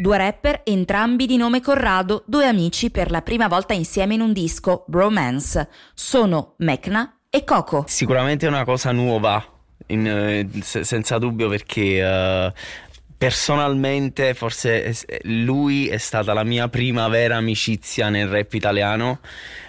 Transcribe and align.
Due 0.00 0.16
rapper, 0.16 0.62
entrambi 0.64 1.26
di 1.26 1.36
nome 1.36 1.60
Corrado, 1.60 2.22
due 2.24 2.46
amici 2.46 2.90
per 2.90 3.10
la 3.10 3.20
prima 3.20 3.48
volta 3.48 3.74
insieme 3.74 4.14
in 4.14 4.22
un 4.22 4.32
disco, 4.32 4.84
Bromance. 4.86 5.68
Sono 5.92 6.54
Mecna 6.60 7.18
e 7.28 7.44
Coco. 7.44 7.84
Sicuramente 7.86 8.46
è 8.46 8.48
una 8.48 8.64
cosa 8.64 8.92
nuova, 8.92 9.44
in, 9.88 10.06
eh, 10.06 10.48
se- 10.62 10.84
senza 10.84 11.18
dubbio 11.18 11.50
perché 11.50 11.98
eh, 11.98 12.52
personalmente 13.20 14.32
forse 14.32 14.96
lui 15.24 15.88
è 15.88 15.98
stata 15.98 16.32
la 16.32 16.42
mia 16.42 16.68
prima 16.68 17.06
vera 17.08 17.36
amicizia 17.36 18.08
nel 18.08 18.26
rap 18.28 18.54
italiano 18.54 19.20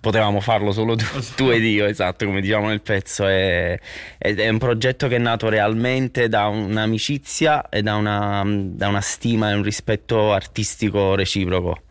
potevamo 0.00 0.40
farlo 0.40 0.72
solo 0.72 0.96
tu, 0.96 1.04
tu, 1.36 1.50
ed 1.50 1.62
io, 1.62 1.84
esatto, 1.84 2.24
come 2.24 2.40
diciamo 2.40 2.68
nel 2.68 2.80
pezzo. 2.80 3.26
È, 3.26 3.78
è, 4.16 4.34
è, 4.34 4.48
un 4.48 4.56
progetto 4.56 5.08
che 5.08 5.16
è 5.16 5.18
nato 5.18 5.50
realmente 5.50 6.28
da 6.28 6.46
un'amicizia 6.46 7.68
e 7.68 7.82
da 7.82 7.96
una, 7.96 8.42
da 8.46 8.88
una 8.88 9.00
stima 9.02 9.50
e 9.50 9.54
un 9.54 9.62
rispetto 9.62 10.32
artistico 10.32 11.14
reciproco. 11.14 11.82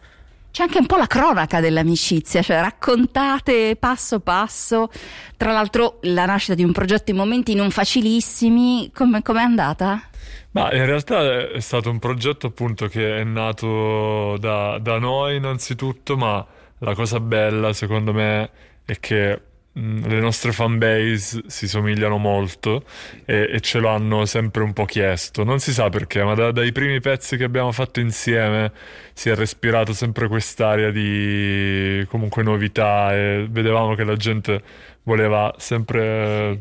C'è 0.49 0.63
anche 0.63 0.79
un 0.79 0.87
po' 0.87 0.97
la 0.97 1.07
cronaca 1.07 1.59
dell'amicizia, 1.59 2.41
cioè 2.41 2.61
raccontate 2.61 3.75
passo 3.75 4.19
passo. 4.21 4.89
Tra 5.37 5.51
l'altro 5.51 5.99
la 6.01 6.25
nascita 6.25 6.55
di 6.55 6.63
un 6.63 6.71
progetto 6.71 7.11
in 7.11 7.17
momenti 7.17 7.53
non 7.53 7.69
facilissimi, 7.69 8.89
come 8.91 9.21
è 9.23 9.39
andata? 9.39 10.09
Ma 10.51 10.71
in 10.73 10.85
realtà 10.85 11.49
è 11.49 11.59
stato 11.59 11.89
un 11.89 11.99
progetto 11.99 12.47
appunto 12.47 12.87
che 12.87 13.17
è 13.17 13.23
nato 13.23 14.37
da, 14.37 14.77
da 14.79 14.99
noi 14.99 15.37
innanzitutto, 15.37 16.15
ma 16.15 16.45
la 16.79 16.93
cosa 16.93 17.19
bella 17.19 17.73
secondo 17.73 18.13
me 18.13 18.49
è 18.85 18.99
che 18.99 19.41
mh, 19.73 20.07
le 20.07 20.19
nostre 20.19 20.51
fanbase 20.51 21.43
si 21.47 21.67
somigliano 21.67 22.17
molto 22.17 22.83
e, 23.25 23.49
e, 23.51 23.59
ce 23.61 23.79
lo 23.79 23.89
hanno 23.89 24.25
sempre 24.25 24.63
un 24.63 24.73
po' 24.73 24.85
chiesto. 24.85 25.43
Non 25.43 25.59
si 25.59 25.73
sa 25.73 25.89
perché, 25.89 26.23
ma 26.23 26.33
da, 26.35 26.51
dai 26.51 26.71
primi 26.71 26.99
pezzi 26.99 27.37
che 27.37 27.43
abbiamo 27.43 27.71
fatto 27.71 27.99
insieme 27.99 28.71
si 29.13 29.29
è 29.29 29.35
respirato 29.35 29.93
sempre 29.93 30.27
quest'aria 30.27 30.91
di 30.91 32.05
comunque 32.09 32.43
novità 32.43 33.13
e 33.13 33.47
vedevamo 33.49 33.95
che 33.95 34.03
la 34.03 34.15
gente 34.15 34.61
voleva 35.03 35.53
sempre 35.57 36.59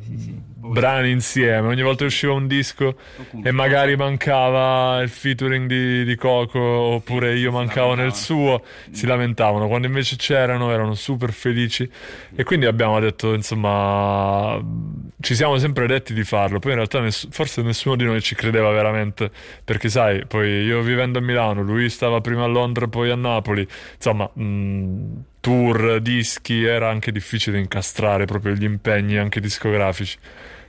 brani 0.71 1.11
insieme. 1.11 1.69
Ogni 1.69 1.83
volta 1.83 2.05
usciva 2.05 2.33
un 2.33 2.47
disco 2.47 2.97
e 3.43 3.51
magari 3.51 3.97
mancava 3.97 5.01
il 5.03 5.09
featuring 5.09 5.67
di, 5.67 6.05
di 6.05 6.15
Coco 6.17 6.61
oppure 6.61 7.37
io 7.37 7.51
mancavo 7.51 7.95
nel 7.95 8.15
suo, 8.15 8.63
si 8.91 9.07
lamentavano. 9.07 9.67
Quando 9.67 9.87
invece 9.87 10.17
c'erano 10.17 10.73
erano 10.73 10.95
super 10.95 11.33
felici 11.33 11.89
e 12.35 12.45
quindi 12.45 12.67
abbiamo 12.67 12.99
detto 13.01 13.35
insomma 13.35 14.61
ci 15.21 15.35
siamo 15.35 15.59
sempre 15.59 15.87
detti 15.87 16.15
di 16.15 16.25
farlo. 16.25 16.59
Poi 16.59 16.71
in 16.73 16.77
realtà 16.79 17.01
ness- 17.01 17.29
forse 17.31 17.63
nessuno 17.63 17.97
di 17.97 18.05
noi 18.05 18.21
ci 18.21 18.35
credeva 18.35 18.71
veramente 18.71 19.31
perché 19.65 19.89
sai, 19.89 20.27
poi 20.27 20.63
io 20.63 20.81
vivendo 20.81 21.19
a 21.19 21.23
Milano, 21.23 21.63
lui 21.63 21.89
stava 21.89 22.21
prima 22.21 22.45
a 22.45 22.49
Londra 22.49 22.87
poi 22.87 23.11
a 23.11 23.17
Napoli, 23.17 23.67
insomma... 23.97 24.29
Mh, 24.33 25.31
tour, 25.43 26.01
dischi, 26.01 26.63
era 26.63 26.89
anche 26.89 27.11
difficile 27.11 27.59
incastrare 27.59 28.25
proprio 28.25 28.55
gli 28.55 28.63
impegni 28.63 29.19
anche 29.19 29.41
discografici. 29.41 30.17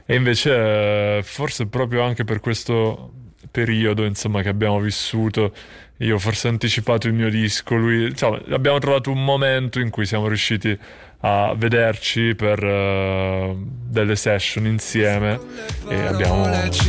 E 0.06 0.16
invece, 0.16 1.18
eh, 1.18 1.22
forse 1.24 1.68
proprio 1.68 2.02
anche 2.02 2.24
per 2.26 2.40
questo 2.40 3.14
periodo, 3.52 4.04
insomma, 4.04 4.42
che 4.42 4.50
abbiamo 4.50 4.80
vissuto, 4.80 5.54
io 5.98 6.18
forse 6.18 6.48
ho 6.48 6.52
anticipato 6.52 7.08
il 7.08 7.14
mio 7.14 7.30
disco, 7.30 7.76
lui, 7.76 8.08
insomma, 8.08 8.42
abbiamo 8.50 8.80
trovato 8.80 9.12
un 9.12 9.24
momento 9.24 9.80
in 9.80 9.92
cui 9.92 10.08
siamo 10.08 10.28
riusciti 10.28 10.78
a 11.26 11.54
vederci 11.56 12.34
per 12.36 12.62
uh, 12.62 13.56
delle 13.56 14.16
session 14.16 14.66
insieme 14.66 15.40
e 15.88 16.02
abbiamo 16.02 16.44
fatto 16.44 16.80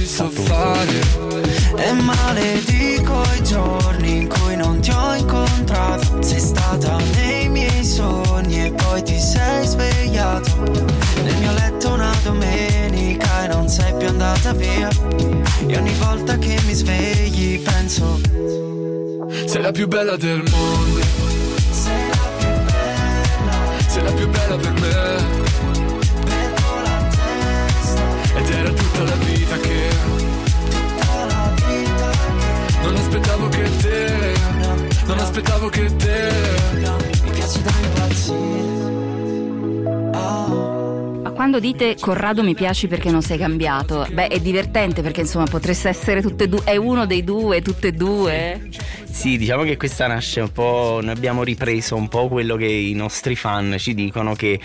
un 1.90 2.04
Sei 19.54 19.62
la 19.62 19.70
più 19.70 19.86
bella 19.86 20.16
del 20.16 20.42
mondo. 20.50 21.00
Sei 23.86 24.02
la 24.02 24.10
più 24.10 24.28
bella 24.28 24.56
per 24.56 24.72
me. 24.72 24.88
Ed 28.36 28.50
era 28.50 28.70
tutta 28.70 29.02
la 29.04 29.14
vita 29.14 29.56
che 29.58 29.88
Non 32.82 32.96
aspettavo 32.96 33.48
che 33.48 33.76
te 33.76 34.34
Non 35.06 35.18
aspettavo 35.20 35.68
che 35.68 35.96
te. 35.98 36.32
Mi 37.22 37.30
piace 37.30 37.62
da 37.62 37.70
impazzire. 37.80 38.72
Ma 41.22 41.30
quando 41.30 41.60
dite 41.60 41.94
Corrado 42.00 42.42
mi 42.42 42.54
piaci 42.54 42.88
perché 42.88 43.12
non 43.12 43.22
sei 43.22 43.38
cambiato, 43.38 44.04
beh 44.12 44.26
è 44.26 44.40
divertente 44.40 45.00
perché 45.00 45.20
insomma 45.20 45.44
potreste 45.44 45.88
essere 45.88 46.20
tutte 46.22 46.42
e 46.44 46.48
due, 46.48 46.62
è 46.64 46.74
uno 46.74 47.06
dei 47.06 47.22
due, 47.22 47.62
tutte 47.62 47.86
e 47.86 47.92
due. 47.92 48.60
Sì, 49.14 49.38
diciamo 49.38 49.62
che 49.62 49.76
questa 49.76 50.08
nasce 50.08 50.40
un 50.40 50.50
po', 50.50 50.98
noi 51.00 51.12
abbiamo 51.12 51.44
ripreso 51.44 51.94
un 51.94 52.08
po' 52.08 52.28
quello 52.28 52.56
che 52.56 52.66
i 52.66 52.92
nostri 52.94 53.36
fan 53.36 53.76
ci 53.78 53.94
dicono 53.94 54.34
che 54.34 54.60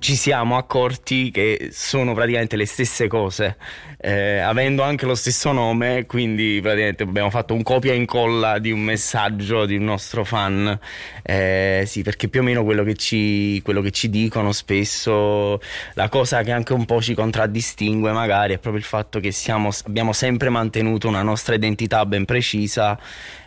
ci 0.00 0.16
siamo 0.16 0.56
accorti 0.56 1.30
che 1.30 1.68
sono 1.72 2.14
praticamente 2.14 2.56
le 2.56 2.64
stesse 2.64 3.06
cose, 3.06 3.56
eh, 3.98 4.38
avendo 4.38 4.82
anche 4.82 5.04
lo 5.04 5.14
stesso 5.14 5.52
nome, 5.52 6.06
quindi 6.06 6.58
praticamente 6.62 7.02
abbiamo 7.02 7.28
fatto 7.28 7.52
un 7.52 7.62
copia 7.62 7.92
e 7.92 7.96
incolla 7.96 8.58
di 8.58 8.72
un 8.72 8.80
messaggio 8.80 9.66
di 9.66 9.76
un 9.76 9.84
nostro 9.84 10.24
fan, 10.24 10.76
eh, 11.22 11.84
sì, 11.86 12.02
perché 12.02 12.28
più 12.28 12.40
o 12.40 12.42
meno 12.42 12.64
quello 12.64 12.82
che, 12.82 12.94
ci, 12.94 13.60
quello 13.62 13.82
che 13.82 13.90
ci 13.90 14.08
dicono 14.08 14.52
spesso, 14.52 15.60
la 15.92 16.08
cosa 16.08 16.42
che 16.42 16.50
anche 16.50 16.72
un 16.72 16.86
po' 16.86 17.02
ci 17.02 17.14
contraddistingue 17.14 18.10
magari 18.10 18.54
è 18.54 18.58
proprio 18.58 18.80
il 18.80 18.88
fatto 18.88 19.20
che 19.20 19.32
siamo, 19.32 19.68
abbiamo 19.84 20.14
sempre 20.14 20.48
mantenuto 20.48 21.08
una 21.08 21.22
nostra 21.22 21.54
identità 21.54 22.06
ben 22.06 22.24
precisa. 22.24 22.98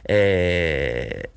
Eh, 0.03 1.29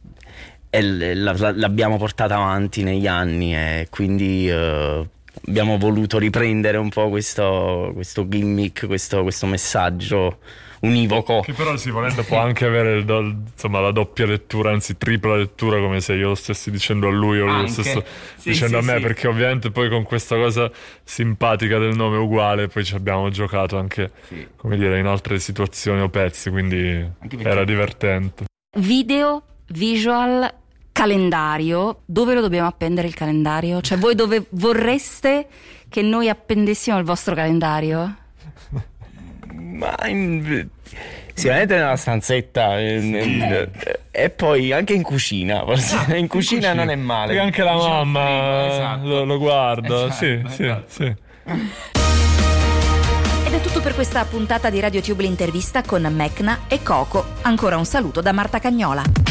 e 0.76 1.14
l'abbiamo 1.14 1.96
portata 1.96 2.34
avanti 2.34 2.82
negli 2.82 3.06
anni 3.06 3.56
e 3.56 3.86
quindi 3.88 4.46
uh, 4.50 5.06
abbiamo 5.48 5.78
voluto 5.78 6.18
riprendere 6.18 6.76
un 6.76 6.90
po' 6.90 7.08
questo, 7.08 7.92
questo 7.94 8.28
gimmick, 8.28 8.86
questo, 8.86 9.22
questo, 9.22 9.46
messaggio 9.46 10.38
univoco. 10.80 11.40
Che 11.40 11.54
però 11.54 11.74
sì, 11.78 11.90
volendo 11.90 12.22
può 12.24 12.38
anche 12.40 12.66
avere 12.66 12.98
il, 12.98 13.36
insomma, 13.52 13.80
la 13.80 13.90
doppia 13.90 14.26
lettura, 14.26 14.70
anzi 14.70 14.98
tripla 14.98 15.36
lettura, 15.36 15.80
come 15.80 16.00
se 16.00 16.12
io 16.12 16.28
lo 16.28 16.34
stessi 16.34 16.70
dicendo 16.70 17.08
a 17.08 17.10
lui 17.10 17.40
o 17.40 17.46
lui 17.46 17.62
lo 17.62 17.68
stesso 17.68 18.04
sì, 18.36 18.50
dicendo 18.50 18.82
sì, 18.82 18.88
a 18.88 18.92
me, 18.92 18.98
sì. 18.98 19.02
perché 19.02 19.28
ovviamente 19.28 19.70
poi 19.70 19.88
con 19.88 20.02
questa 20.02 20.36
cosa 20.36 20.70
simpatica 21.02 21.78
del 21.78 21.96
nome 21.96 22.18
uguale 22.18 22.68
poi 22.68 22.84
ci 22.84 22.94
abbiamo 22.94 23.30
giocato 23.30 23.78
anche, 23.78 24.10
come 24.56 24.76
dire, 24.76 24.98
in 24.98 25.06
altre 25.06 25.38
situazioni 25.38 26.02
o 26.02 26.10
pezzi, 26.10 26.50
quindi 26.50 27.02
era 27.38 27.64
divertente. 27.64 28.44
Video, 28.78 29.42
visual 29.68 30.64
calendario, 30.96 32.00
dove 32.06 32.32
lo 32.32 32.40
dobbiamo 32.40 32.66
appendere 32.66 33.06
il 33.06 33.12
calendario? 33.12 33.82
Cioè 33.82 33.98
voi 33.98 34.14
dove 34.14 34.46
vorreste 34.52 35.46
che 35.90 36.00
noi 36.00 36.30
appendessimo 36.30 36.96
il 36.96 37.04
vostro 37.04 37.34
calendario? 37.34 38.16
Ma 39.52 39.94
in, 40.06 40.66
sicuramente 41.34 41.76
nella 41.76 41.96
stanzetta 41.96 42.78
sì. 42.78 43.68
e 44.10 44.30
poi 44.30 44.72
anche 44.72 44.94
in 44.94 45.02
cucina, 45.02 45.64
forse 45.66 45.96
ah, 45.96 45.98
in, 45.98 46.06
cucina 46.06 46.16
in, 46.16 46.28
cucina 46.28 46.72
non 46.72 46.88
è 46.88 46.94
male. 46.96 47.34
E 47.34 47.38
anche 47.40 47.62
la 47.62 47.74
mamma 47.74 48.66
esatto. 48.66 49.06
lo, 49.06 49.24
lo, 49.24 49.38
guarda, 49.38 50.06
esatto, 50.06 50.14
sì, 50.14 50.42
esatto. 50.46 50.84
sì, 50.86 51.04
sì. 51.04 51.14
Ed 53.44 53.52
è 53.52 53.60
tutto 53.60 53.82
per 53.82 53.94
questa 53.94 54.24
puntata 54.24 54.70
di 54.70 54.80
Radio 54.80 55.02
Tube 55.02 55.24
l'intervista 55.24 55.82
con 55.82 56.10
Mecna 56.10 56.60
e 56.68 56.82
Coco. 56.82 57.22
Ancora 57.42 57.76
un 57.76 57.84
saluto 57.84 58.22
da 58.22 58.32
Marta 58.32 58.58
Cagnola. 58.58 59.25